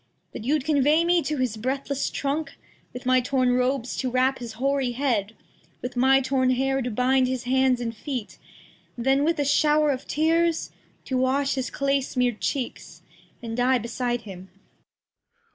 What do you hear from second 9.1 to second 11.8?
with a Show'r of Tears To wash his